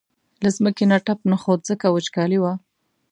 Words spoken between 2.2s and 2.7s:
وه.